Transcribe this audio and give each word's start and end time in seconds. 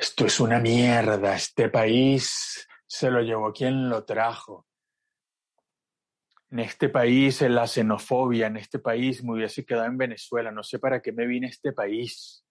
esto 0.00 0.24
es 0.24 0.40
una 0.40 0.58
mierda, 0.58 1.34
este 1.34 1.68
país 1.68 2.66
se 2.86 3.10
lo 3.10 3.20
llevó 3.20 3.52
quien 3.52 3.90
lo 3.90 4.02
trajo. 4.04 4.66
En 6.50 6.60
este 6.60 6.88
país, 6.88 7.42
en 7.42 7.54
la 7.54 7.66
xenofobia, 7.66 8.46
en 8.46 8.56
este 8.56 8.78
país 8.78 9.22
me 9.22 9.34
hubiese 9.34 9.64
quedado 9.64 9.86
en 9.86 9.98
Venezuela, 9.98 10.50
no 10.50 10.62
sé 10.62 10.78
para 10.78 11.02
qué 11.02 11.12
me 11.12 11.26
vine 11.26 11.48
a 11.48 11.50
este 11.50 11.72
país. 11.72 12.42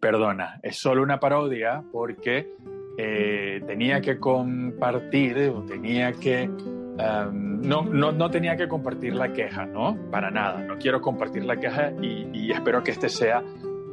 Perdona, 0.00 0.58
es 0.62 0.76
solo 0.76 1.04
una 1.04 1.20
parodia 1.20 1.84
porque 1.92 2.52
eh, 2.98 3.62
tenía 3.64 4.00
que 4.00 4.18
compartir, 4.18 5.52
tenía 5.68 6.12
que... 6.14 6.48
Um, 6.48 7.60
no, 7.60 7.82
no, 7.82 8.10
no, 8.10 8.30
tenía 8.30 8.56
que 8.56 8.68
compartir 8.68 9.14
la 9.14 9.32
queja, 9.32 9.66
¿no? 9.66 10.10
Para 10.10 10.30
nada. 10.30 10.60
No 10.62 10.78
quiero 10.78 11.00
compartir 11.00 11.44
la 11.44 11.58
queja 11.58 11.92
y 12.02 12.50
espero 12.50 12.82
que 12.82 12.90
este 12.90 13.08
sea 13.08 13.42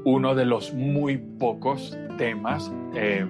uno 0.06 0.36
de 0.36 0.46
los 0.46 0.74
muy 0.74 1.18
pocos 1.18 1.98
temas 2.18 2.72
eh, 2.96 3.26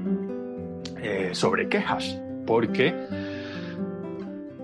eh, 1.01 1.29
sobre 1.33 1.69
quejas, 1.69 2.19
porque 2.45 2.93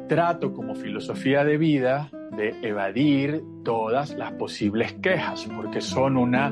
trato 0.07 0.53
como 0.53 0.75
filosofía 0.75 1.43
de 1.43 1.57
vida 1.57 2.09
de 2.35 2.55
evadir 2.61 3.43
todas 3.63 4.15
las 4.15 4.31
posibles 4.33 4.93
quejas, 4.93 5.47
porque 5.55 5.81
son 5.81 6.17
una, 6.17 6.49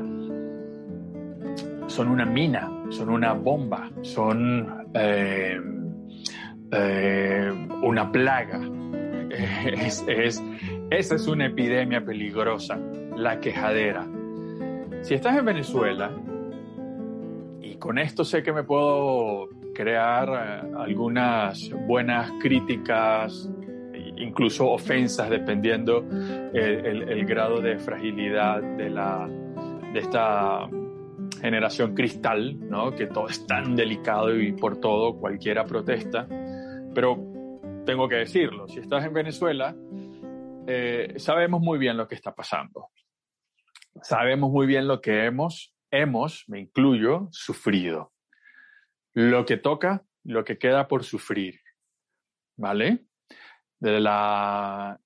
son 1.86 2.08
una 2.08 2.24
mina, 2.24 2.70
son 2.90 3.10
una 3.10 3.32
bomba, 3.32 3.90
son 4.02 4.86
eh, 4.94 5.58
una 7.82 8.12
plaga. 8.12 8.60
Es, 9.28 10.02
es, 10.08 10.42
esa 10.90 11.14
es 11.14 11.28
una 11.28 11.46
epidemia 11.46 12.02
peligrosa, 12.02 12.78
la 13.14 13.40
quejadera 13.40 14.08
si 15.02 15.14
estás 15.14 15.36
en 15.36 15.44
Venezuela, 15.44 16.10
y 17.60 17.76
con 17.76 17.98
esto 17.98 18.24
sé 18.24 18.42
que 18.42 18.52
me 18.52 18.64
puedo 18.64 19.48
crear 19.74 20.28
eh, 20.28 20.72
algunas 20.76 21.70
buenas 21.86 22.32
críticas, 22.40 23.48
incluso 24.16 24.70
ofensas, 24.70 25.30
dependiendo 25.30 26.04
el, 26.52 27.24
grado 27.24 27.60
de 27.60 27.78
fragilidad 27.78 28.60
de, 28.60 28.90
la, 28.90 29.28
de 29.92 29.98
esta 29.98 30.68
generación 31.40 31.94
cristal, 31.94 32.58
¿no? 32.68 32.90
que 32.92 33.06
todo 33.06 33.28
es 33.28 33.46
tan 33.46 33.76
delicado 33.76 34.36
y 34.36 34.52
por 34.52 34.80
todo 34.80 35.16
cualquiera 35.16 35.64
protesta. 35.64 36.26
Pero 36.94 37.16
tengo 37.86 38.08
que 38.08 38.16
decirlo, 38.16 38.66
si 38.66 38.80
estás 38.80 39.04
en 39.04 39.12
Venezuela, 39.12 39.76
eh, 40.66 41.14
sabemos 41.16 41.60
muy 41.60 41.78
bien 41.78 41.96
lo 41.96 42.08
que 42.08 42.16
está 42.16 42.34
pasando 42.34 42.88
sabemos 44.02 44.50
muy 44.50 44.66
bien 44.66 44.88
lo 44.88 45.00
que 45.00 45.24
hemos, 45.24 45.74
hemos, 45.90 46.44
me 46.48 46.60
incluyo, 46.60 47.28
sufrido. 47.30 48.12
Lo 49.14 49.44
que 49.44 49.56
toca, 49.56 50.04
lo 50.24 50.44
que 50.44 50.58
queda 50.58 50.88
por 50.88 51.04
sufrir. 51.04 51.60
¿Vale? 52.56 53.04
De 53.78 54.00
la 54.00 55.00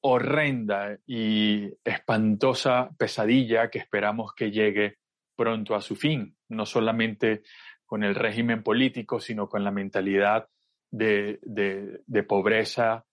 horrenda 0.00 0.98
y 1.06 1.72
espantosa 1.82 2.90
pesadilla 2.96 3.70
que 3.70 3.78
esperamos 3.78 4.34
que 4.34 4.50
llegue 4.50 4.98
pronto 5.34 5.74
a 5.74 5.80
su 5.80 5.96
fin, 5.96 6.36
no 6.48 6.66
solamente 6.66 7.42
con 7.84 8.04
el 8.04 8.14
régimen 8.14 8.62
político, 8.62 9.18
sino 9.18 9.48
con 9.48 9.64
la 9.64 9.70
mentalidad 9.70 10.48
de, 10.90 11.40
de, 11.42 12.22
pobreza 12.22 13.04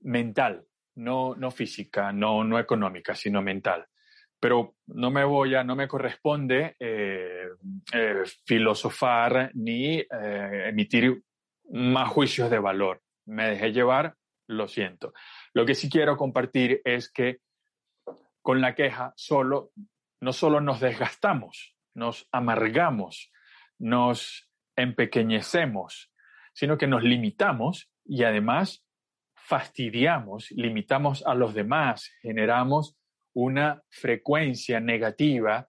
mental, 0.00 0.64
no, 0.94 1.34
no 1.34 1.50
física, 1.50 2.12
no, 2.12 2.44
no 2.44 2.58
económica, 2.58 3.14
sino 3.14 3.42
mental 3.42 3.86
pero 4.40 4.74
no 4.86 5.10
me 5.10 5.24
voy 5.24 5.54
a, 5.54 5.64
no 5.64 5.76
me 5.76 5.88
corresponde 5.88 6.76
eh, 6.78 7.48
eh, 7.92 8.22
filosofar 8.44 9.50
ni 9.54 9.98
eh, 9.98 10.64
emitir 10.68 11.22
más 11.70 12.08
juicios 12.10 12.50
de 12.50 12.58
valor. 12.58 13.02
Me 13.26 13.48
dejé 13.48 13.72
llevar, 13.72 14.14
lo 14.46 14.68
siento. 14.68 15.12
Lo 15.52 15.64
que 15.64 15.74
sí 15.74 15.88
quiero 15.88 16.16
compartir 16.16 16.80
es 16.84 17.10
que 17.10 17.38
con 18.42 18.60
la 18.60 18.74
queja 18.74 19.12
solo, 19.16 19.72
no 20.20 20.32
solo 20.32 20.60
nos 20.60 20.80
desgastamos, 20.80 21.74
nos 21.94 22.28
amargamos, 22.30 23.32
nos 23.78 24.48
empequeñecemos, 24.76 26.12
sino 26.52 26.78
que 26.78 26.86
nos 26.86 27.02
limitamos 27.02 27.90
y 28.04 28.22
además 28.22 28.86
fastidiamos, 29.34 30.50
limitamos 30.52 31.24
a 31.26 31.34
los 31.34 31.54
demás, 31.54 32.12
generamos 32.20 32.96
una 33.36 33.82
frecuencia 33.90 34.80
negativa 34.80 35.68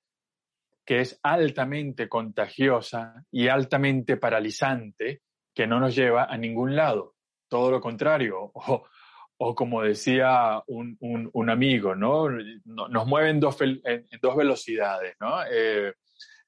que 0.86 1.02
es 1.02 1.20
altamente 1.22 2.08
contagiosa 2.08 3.26
y 3.30 3.50
altamente 3.50 4.16
paralizante 4.16 5.22
que 5.54 5.68
no 5.68 5.78
nos 5.82 5.94
lleva 5.94 6.26
a 6.26 6.38
ningún 6.38 6.78
lado. 6.78 7.16
Todo 7.50 7.72
lo 7.72 7.82
contrario. 7.82 8.52
O, 9.40 9.54
como 9.54 9.84
decía 9.84 10.64
un, 10.66 11.50
amigo, 11.52 11.94
¿no? 11.94 12.28
Nos 12.28 13.06
mueven 13.06 13.40
dos, 13.40 13.56
en, 13.62 13.84
dos 14.20 14.36
velocidades, 14.36 15.16
¿no? 15.20 15.44
Eh, 15.46 15.94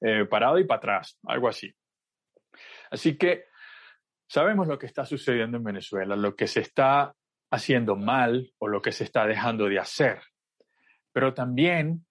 eh, 0.00 0.24
parado 0.28 0.58
y 0.58 0.64
para 0.64 0.78
atrás, 0.78 1.16
algo 1.28 1.46
así. 1.46 1.72
Así 2.90 3.16
que 3.16 3.44
sabemos 4.28 4.66
lo 4.66 4.76
que 4.76 4.86
está 4.86 5.06
sucediendo 5.06 5.58
en 5.58 5.62
Venezuela, 5.62 6.16
lo 6.16 6.34
que 6.34 6.48
se 6.48 6.62
está 6.62 7.14
haciendo 7.52 7.94
mal 7.94 8.52
o 8.58 8.66
lo 8.66 8.82
que 8.82 8.90
se 8.90 9.04
está 9.04 9.24
dejando 9.24 9.66
de 9.66 9.78
hacer 9.78 10.20
pero 11.12 11.34
también 11.34 12.06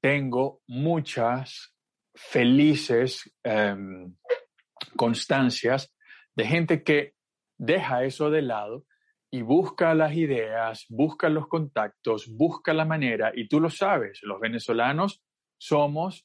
tengo 0.00 0.60
muchas 0.66 1.74
felices 2.14 3.32
em, 3.42 4.14
constancias 4.96 5.94
de 6.34 6.46
gente 6.46 6.82
que 6.82 7.14
deja 7.56 8.04
eso 8.04 8.30
de 8.30 8.42
lado 8.42 8.84
y 9.30 9.42
busca 9.42 9.94
las 9.94 10.14
ideas, 10.14 10.86
busca 10.88 11.28
los 11.28 11.48
contactos, 11.48 12.28
busca 12.28 12.72
la 12.72 12.84
manera, 12.84 13.32
y 13.34 13.48
tú 13.48 13.60
lo 13.60 13.68
sabes, 13.68 14.20
los 14.22 14.38
venezolanos 14.38 15.22
somos 15.58 16.24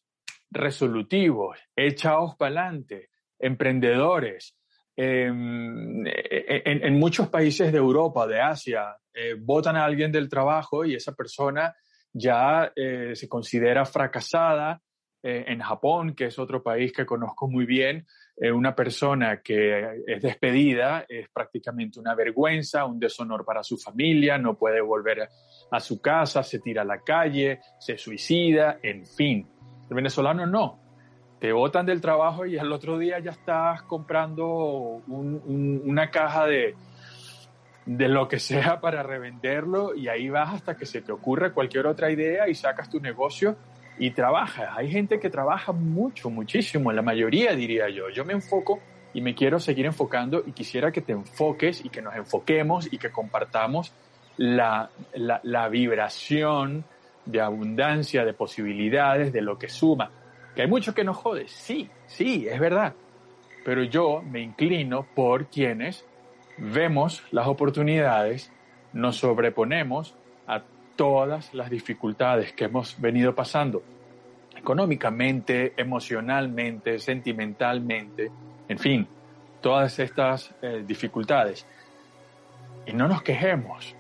resolutivos, 0.52 1.58
echados 1.76 2.36
para 2.36 2.62
adelante, 2.62 3.10
emprendedores. 3.40 4.56
Em, 4.96 6.06
e, 6.06 6.12
e, 6.14 6.62
en, 6.66 7.00
muchos 7.00 7.30
países 7.30 7.72
de 7.72 7.78
Europa, 7.78 8.28
de 8.28 8.42
Asia, 8.42 8.96
eh, 9.14 9.36
votan 9.40 9.78
a 9.78 9.86
alguien 9.86 10.12
del 10.12 10.28
trabajo 10.28 10.84
y 10.86 10.94
esa 10.94 11.16
persona 11.16 11.74
ya 12.20 12.72
eh, 12.76 13.16
se 13.16 13.28
considera 13.28 13.86
fracasada. 13.86 14.82
Eh, 15.22 15.44
en 15.48 15.60
Japón, 15.60 16.16
que 16.16 16.28
es 16.28 16.40
otro 16.40 16.64
país 16.64 16.94
que 16.94 17.06
conozco 17.06 17.50
muy 17.50 17.66
bien, 17.66 18.08
eh, 18.38 18.54
una 18.54 18.74
persona 18.74 19.42
que 19.42 20.02
es 20.08 20.22
despedida 20.22 21.06
es 21.10 21.28
prácticamente 21.28 22.00
una 22.00 22.16
vergüenza, 22.16 22.86
un 22.86 23.02
deshonor 23.02 23.44
para 23.44 23.62
su 23.62 23.78
familia, 23.78 24.38
no 24.38 24.58
puede 24.58 24.80
volver 24.80 25.28
a 25.72 25.80
su 25.82 26.00
casa, 26.00 26.42
se 26.42 26.60
tira 26.60 26.84
a 26.84 26.86
la 26.86 27.02
calle, 27.02 27.60
se 27.80 27.98
suicida, 27.98 28.80
en 28.82 29.06
fin. 29.06 29.46
El 29.90 29.96
venezolano 29.96 30.46
no. 30.46 30.80
Te 31.38 31.52
botan 31.52 31.86
del 31.86 32.00
trabajo 32.00 32.46
y 32.46 32.58
al 32.58 32.72
otro 32.72 32.98
día 32.98 33.20
ya 33.20 33.32
estás 33.32 33.82
comprando 33.84 35.02
una 35.08 36.10
caja 36.12 36.46
de, 36.46 36.76
de 37.86 38.08
lo 38.08 38.28
que 38.28 38.40
sea 38.40 38.80
para 38.80 39.04
revenderlo 39.04 39.96
y 39.96 40.08
ahí 40.08 40.30
vas 40.30 40.54
hasta 40.54 40.76
que 40.76 40.86
se 40.86 41.02
te 41.02 41.12
ocurra 41.12 41.54
cualquier 41.54 41.88
otra 41.88 42.12
idea 42.12 42.48
y 42.48 42.56
sacas 42.56 42.90
tu 42.90 43.00
negocio 43.00 43.56
y 43.98 44.12
trabajas. 44.12 44.70
Hay 44.78 44.90
gente 44.92 45.20
que 45.20 45.30
trabaja 45.30 45.72
mucho, 45.72 46.30
muchísimo, 46.30 46.92
la 46.92 47.02
mayoría 47.02 47.54
diría 47.56 47.90
yo. 47.90 48.10
Yo 48.10 48.26
me 48.26 48.34
enfoco 48.34 48.80
y 49.14 49.22
me 49.22 49.36
quiero 49.36 49.60
seguir 49.60 49.86
enfocando 49.86 50.44
y 50.46 50.52
quisiera 50.52 50.92
que 50.92 51.02
te 51.02 51.12
enfoques 51.12 51.84
y 51.84 51.90
que 51.90 52.02
nos 52.02 52.16
enfoquemos 52.16 52.92
y 52.92 52.98
que 52.98 53.10
compartamos 53.10 53.94
la, 54.38 54.90
la, 55.14 55.42
la 55.44 55.68
vibración 55.68 56.86
de 57.26 57.42
abundancia, 57.42 58.24
de 58.24 58.34
posibilidades, 58.34 59.34
de 59.34 59.42
lo 59.42 59.58
que 59.58 59.68
suma. 59.68 60.12
Que 60.56 60.62
hay 60.64 60.68
mucho 60.68 60.94
que 60.94 61.04
nos 61.04 61.18
jode, 61.18 61.48
sí, 61.48 61.90
sí, 62.08 62.48
es 62.50 62.60
verdad. 62.60 62.94
Pero 63.66 63.84
yo 63.84 64.22
me 64.22 64.42
inclino 64.42 65.06
por 65.14 65.48
quienes 65.48 66.06
vemos 66.60 67.24
las 67.32 67.48
oportunidades, 67.48 68.52
nos 68.94 69.18
sobreponemos 69.18 70.16
a 70.48 70.64
todas 70.96 71.54
las 71.54 71.70
dificultades 71.70 72.54
que 72.54 72.66
hemos 72.66 73.00
venido 73.00 73.34
pasando, 73.34 73.84
económicamente, 74.56 75.74
emocionalmente, 75.78 77.00
sentimentalmente, 77.00 78.32
en 78.68 78.78
fin, 78.78 79.08
todas 79.62 79.98
estas 80.00 80.54
eh, 80.62 80.84
dificultades. 80.86 81.66
Y 82.86 82.94
no 82.94 83.08
nos 83.08 83.22
quejemos, 83.22 83.96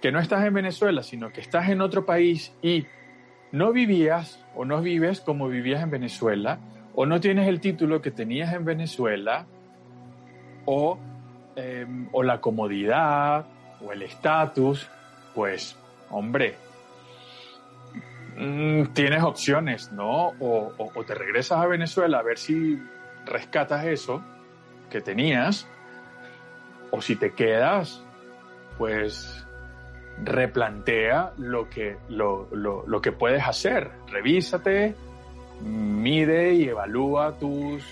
que 0.00 0.12
no 0.12 0.20
estás 0.20 0.44
en 0.44 0.54
Venezuela, 0.54 1.02
sino 1.02 1.30
que 1.30 1.40
estás 1.40 1.68
en 1.68 1.80
otro 1.80 2.06
país 2.06 2.54
y 2.62 2.86
no 3.52 3.72
vivías 3.72 4.44
o 4.54 4.64
no 4.64 4.80
vives 4.80 5.20
como 5.20 5.48
vivías 5.48 5.82
en 5.82 5.90
Venezuela, 5.90 6.60
o 6.94 7.06
no 7.06 7.20
tienes 7.20 7.48
el 7.48 7.60
título 7.60 8.00
que 8.00 8.10
tenías 8.10 8.52
en 8.52 8.64
Venezuela, 8.64 9.46
o 10.64 10.98
Em, 11.60 12.08
o 12.12 12.22
la 12.22 12.40
comodidad 12.40 13.44
o 13.84 13.90
el 13.92 14.02
estatus, 14.02 14.88
pues 15.34 15.76
hombre, 16.08 16.54
mm, 18.36 18.92
tienes 18.92 19.24
opciones, 19.24 19.90
¿no? 19.90 20.34
O, 20.38 21.04
te 21.04 21.16
regresas 21.16 21.58
a 21.58 21.66
Venezuela 21.66 22.20
a 22.20 22.22
ver 22.22 22.38
si 22.38 22.80
rescatas 23.26 23.84
eso 23.86 24.22
que 24.88 25.00
tenías, 25.00 25.66
o 26.92 27.02
si 27.02 27.16
te 27.16 27.32
quedas, 27.32 28.04
pues 28.78 29.44
replantea 30.22 31.32
lo 31.38 31.68
que, 31.68 31.96
lo, 32.08 32.46
lo, 32.52 32.86
lo 32.86 33.02
que 33.02 33.10
puedes 33.10 33.42
hacer. 33.42 33.90
Revísate, 34.06 34.94
mide 35.60 36.54
y 36.54 36.68
evalúa 36.68 37.36
tus 37.36 37.84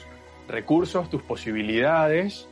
recursos, 0.46 1.10
tus 1.10 1.22
posibilidades. 1.22 2.48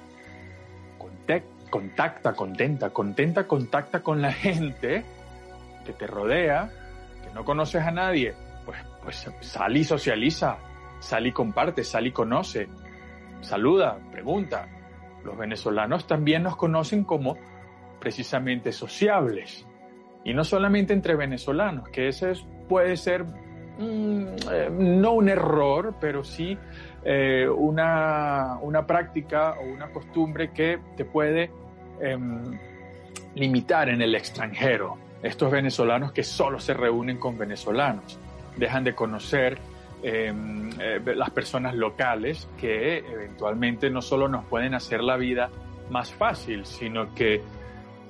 Contacta, 1.71 2.35
contenta, 2.35 2.91
contenta, 2.91 3.49
contacta 3.49 4.01
con 4.01 4.23
la 4.23 4.33
gente 4.33 5.05
que 5.85 5.93
te 5.93 6.07
rodea, 6.07 6.71
que 7.23 7.35
no 7.35 7.45
conoces 7.45 7.83
a 7.83 7.91
nadie. 7.91 8.35
Pues, 8.65 8.79
pues 9.03 9.29
sal 9.41 9.77
y 9.77 9.83
socializa, 9.83 10.59
sal 11.01 11.27
y 11.27 11.33
comparte, 11.33 11.83
sal 11.83 12.07
y 12.07 12.13
conoce, 12.13 12.69
saluda, 13.41 13.99
pregunta. 14.13 14.69
Los 15.25 15.37
venezolanos 15.37 16.07
también 16.07 16.43
nos 16.43 16.57
conocen 16.57 17.05
como 17.05 17.37
precisamente 17.99 18.71
sociables. 18.73 19.67
Y 20.25 20.33
no 20.33 20.45
solamente 20.45 20.93
entre 20.93 21.17
venezolanos, 21.17 21.89
que 21.89 22.09
ese 22.09 22.33
puede 22.69 22.97
ser 22.97 23.27
no 23.79 25.13
un 25.13 25.29
error, 25.29 25.95
pero 26.01 26.23
sí 26.23 26.57
eh, 27.05 27.49
una, 27.49 28.59
una, 28.63 28.87
práctica 28.87 29.57
o 29.61 29.65
una 29.65 29.89
costumbre 29.89 30.53
que 30.53 30.79
te 30.97 31.05
puede 31.05 31.51
em, 32.01 32.59
limitar 33.35 33.89
en 33.89 34.01
el 34.01 34.15
extranjero. 34.15 34.97
Estos 35.23 35.51
venezolanos 35.51 36.13
que 36.13 36.23
solo 36.23 36.61
se 36.61 36.75
reúnen 36.75 37.19
con 37.19 37.37
venezolanos, 37.37 38.19
dejan 38.57 38.85
de 38.85 38.95
conocer 38.95 39.59
em, 40.03 40.71
eh, 40.81 41.01
las 41.17 41.31
personas 41.31 41.75
locales 41.75 42.49
que 42.59 42.99
eventualmente 42.99 43.91
no 43.91 44.01
solo 44.01 44.29
nos 44.29 44.45
pueden 44.45 44.75
hacer 44.75 45.03
la 45.03 45.17
vida 45.17 45.51
más 45.91 46.13
fácil, 46.13 46.65
sino 46.65 47.15
que 47.15 47.43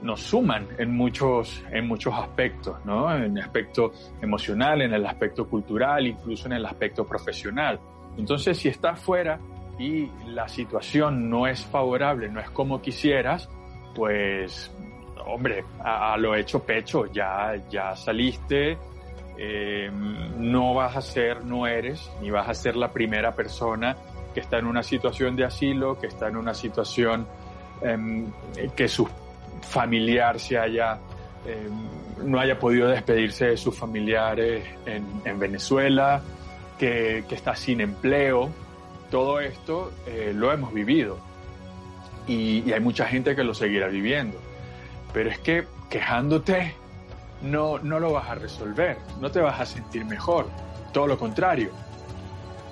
nos 0.05 0.21
suman 0.21 0.69
en 0.77 0.91
muchos, 0.91 1.65
en 1.73 1.89
muchos 1.89 2.15
aspectos, 2.15 2.77
¿no? 2.85 3.13
En 3.17 3.37
el 3.37 3.43
aspecto 3.43 3.93
emocional, 4.21 4.83
en 4.83 4.93
el 4.93 5.07
aspecto 5.07 5.49
cultural, 5.49 6.07
incluso 6.07 6.47
en 6.47 6.53
el 6.53 6.67
aspecto 6.67 7.07
profesional. 7.07 7.81
Entonces, 8.19 8.59
si 8.59 8.69
estás 8.69 9.01
fuera 9.01 9.39
y 9.79 10.11
la 10.27 10.47
situación 10.47 11.31
no 11.31 11.47
es 11.47 11.65
favorable, 11.65 12.29
no 12.29 12.39
es 12.39 12.51
como 12.51 12.83
quisieras, 12.83 13.49
pues, 13.95 14.71
hombre, 15.27 15.65
a, 15.83 16.17
lo 16.19 16.35
hecho 16.35 16.63
pecho, 16.63 17.07
ya, 17.07 17.55
ya 17.71 17.97
saliste, 17.97 18.77
eh, 19.39 19.91
no 20.37 20.75
vas 20.75 20.97
a 20.97 21.01
ser, 21.01 21.45
no 21.47 21.67
eres, 21.67 22.13
ni 22.21 22.31
vas 22.31 22.47
a 22.47 22.55
ser 22.55 22.77
la 22.77 22.93
primera 22.93 23.35
persona 23.35 23.97
que 24.35 24.41
está 24.41 24.59
en 24.59 24.67
una 24.67 24.83
situación 24.83 25.35
de 25.35 25.45
asilo, 25.45 25.99
que 25.99 26.09
está 26.09 26.29
en 26.29 26.37
una 26.37 26.53
situación 26.53 27.27
em, 27.81 28.27
que 28.77 28.87
sus 28.87 29.09
familiar 29.65 30.39
se 30.39 30.59
haya, 30.59 30.99
eh, 31.47 31.69
no 32.25 32.39
haya 32.39 32.59
podido 32.59 32.89
despedirse 32.89 33.47
de 33.47 33.57
sus 33.57 33.77
familiares 33.77 34.65
en, 34.87 35.39
Venezuela, 35.39 36.23
que, 36.79 37.25
está 37.31 37.55
sin 37.57 37.81
empleo. 37.81 38.51
Todo 39.11 39.41
esto 39.41 39.93
eh, 40.07 40.33
lo 40.35 40.53
hemos 40.53 40.73
vivido 40.73 41.19
y, 42.27 42.73
hay 42.73 42.81
mucha 42.81 43.07
gente 43.07 43.37
que 43.37 43.45
lo 43.45 43.55
seguirá 43.55 43.89
viviendo. 43.89 44.39
Pero 45.13 45.31
es 45.31 45.39
que 45.39 45.67
quejándote 45.89 46.75
no, 47.43 47.79
no 47.79 48.01
lo 48.01 48.13
vas 48.13 48.29
a 48.31 48.35
resolver, 48.35 48.99
no 49.21 49.31
te 49.31 49.41
vas 49.41 49.61
a 49.61 49.67
sentir 49.67 50.05
mejor, 50.05 50.49
todo 50.93 51.07
lo 51.07 51.19
contrario, 51.19 51.71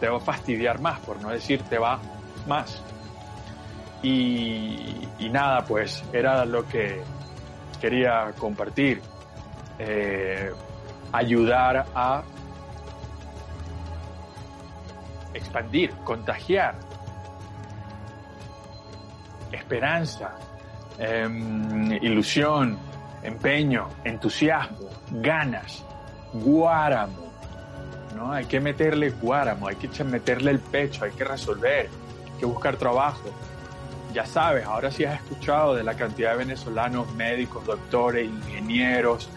te 0.01 0.09
va 0.09 0.17
a 0.17 0.21
fastidiar 0.21 0.81
más, 0.81 0.99
por 1.01 1.21
no 1.21 1.29
decir 1.29 1.63
te 1.63 1.79
va 1.79 2.01
más. 2.49 2.83
Y, 4.03 5.09
nada, 5.31 5.65
pues 5.65 6.03
era 6.13 6.45
lo 6.45 6.67
que 6.67 7.03
quería 7.81 8.33
compartir. 8.37 9.01
Eh, 9.79 10.53
ayudar 11.13 11.87
a 11.95 12.23
expandir, 15.35 15.91
contagiar 16.05 16.75
esperanza, 19.53 20.35
em, 20.99 21.93
ilusión, 21.93 22.79
empeño, 23.23 23.89
entusiasmo, 24.05 24.89
ganas, 25.11 25.85
guáramo. 26.33 27.33
¿no? 28.17 28.33
Hay 28.33 28.45
que 28.47 28.61
meterle 28.61 29.11
guáramo, 29.11 29.69
hay 29.69 29.77
que 29.77 30.05
meterle 30.05 30.51
el 30.51 30.61
pecho, 30.61 31.05
hay 31.05 31.13
que 31.13 31.25
resolver, 31.25 31.89
hay 31.89 32.39
que 32.39 32.47
buscar 32.47 32.77
trabajo, 32.77 33.31
ya 34.13 34.27
sabes, 34.27 34.65
ahora 34.65 34.91
sí 34.91 35.05
has 35.05 35.21
escuchado 35.21 35.75
de 35.75 35.83
la 35.83 35.95
cantidad 35.95 36.33
de 36.33 36.39
venezolanos, 36.39 37.13
médicos, 37.15 37.65
doctores, 37.65 38.27
ingenieros, 38.27 39.29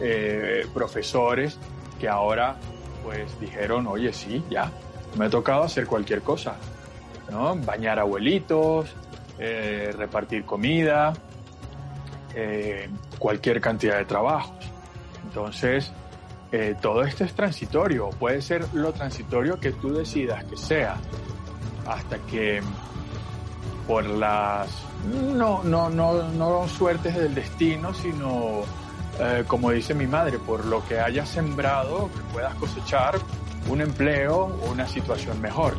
eh, 0.00 0.66
profesores, 0.72 1.58
que 2.00 2.08
ahora 2.08 2.56
pues 3.04 3.38
dijeron, 3.40 3.86
oye, 3.86 4.12
sí, 4.12 4.42
ya, 4.48 4.70
me 5.16 5.26
ha 5.26 5.30
tocado 5.30 5.64
hacer 5.64 5.86
cualquier 5.86 6.22
cosa, 6.22 6.56
¿no? 7.30 7.56
Bañar 7.56 7.98
abuelitos, 7.98 8.94
eh, 9.38 9.92
repartir 9.96 10.44
comida, 10.44 11.12
eh, 12.34 12.88
cualquier 13.18 13.60
cantidad 13.60 13.98
de 13.98 14.04
trabajos. 14.04 14.56
Entonces, 15.24 15.92
todo 16.82 17.02
esto 17.02 17.24
es 17.24 17.32
transitorio, 17.32 18.10
puede 18.10 18.42
ser 18.42 18.66
lo 18.74 18.92
transitorio 18.92 19.58
que 19.58 19.72
tú 19.72 19.94
decidas 19.94 20.44
que 20.44 20.58
sea, 20.58 20.96
hasta 21.86 22.18
que 22.18 22.60
por 23.86 24.04
las 24.04 24.68
no, 25.04 25.62
no, 25.64 25.90
no, 25.90 26.28
no 26.32 26.68
suertes 26.68 27.14
del 27.14 27.34
destino, 27.34 27.92
sino 27.92 28.62
eh, 29.18 29.44
como 29.46 29.70
dice 29.70 29.94
mi 29.94 30.06
madre, 30.06 30.38
por 30.38 30.64
lo 30.64 30.86
que 30.86 30.98
hayas 30.98 31.28
sembrado, 31.28 32.10
que 32.14 32.20
puedas 32.32 32.54
cosechar 32.54 33.18
un 33.68 33.80
empleo 33.80 34.46
o 34.62 34.70
una 34.70 34.86
situación 34.86 35.40
mejor. 35.40 35.76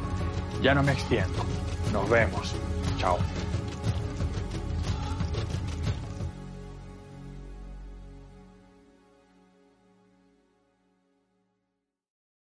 Ya 0.62 0.74
no 0.74 0.84
me 0.84 0.92
extiendo. 0.92 1.44
Nos 1.92 2.10
vemos. 2.10 2.54
Chao. 2.98 3.18